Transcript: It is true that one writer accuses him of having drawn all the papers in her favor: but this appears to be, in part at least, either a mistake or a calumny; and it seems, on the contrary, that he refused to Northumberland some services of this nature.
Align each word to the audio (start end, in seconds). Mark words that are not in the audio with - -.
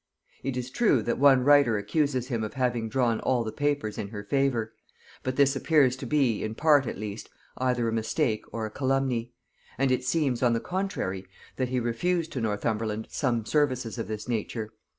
It 0.41 0.57
is 0.57 0.71
true 0.71 1.03
that 1.03 1.19
one 1.19 1.43
writer 1.43 1.77
accuses 1.77 2.29
him 2.29 2.43
of 2.43 2.55
having 2.55 2.89
drawn 2.89 3.19
all 3.19 3.43
the 3.43 3.51
papers 3.51 3.99
in 3.99 4.07
her 4.07 4.23
favor: 4.23 4.73
but 5.21 5.35
this 5.35 5.55
appears 5.55 5.95
to 5.97 6.07
be, 6.07 6.43
in 6.43 6.55
part 6.55 6.87
at 6.87 6.97
least, 6.97 7.29
either 7.59 7.87
a 7.87 7.93
mistake 7.93 8.43
or 8.51 8.65
a 8.65 8.71
calumny; 8.71 9.35
and 9.77 9.91
it 9.91 10.03
seems, 10.03 10.41
on 10.41 10.53
the 10.53 10.59
contrary, 10.59 11.27
that 11.57 11.69
he 11.69 11.79
refused 11.79 12.31
to 12.31 12.41
Northumberland 12.41 13.09
some 13.11 13.45
services 13.45 13.99
of 13.99 14.07
this 14.07 14.27
nature. 14.27 14.71